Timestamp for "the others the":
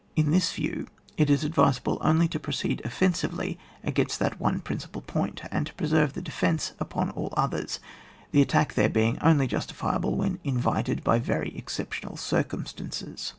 7.29-8.41